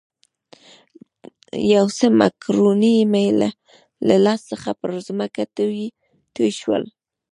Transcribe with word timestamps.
یو 1.73 1.85
څه 1.97 2.05
مکروني 2.19 2.97
مې 3.11 3.25
له 4.07 4.15
لاس 4.25 4.39
څخه 4.51 4.69
پر 4.79 4.91
مځکه 5.17 5.43
توی 6.35 6.49
شول. 6.59 6.83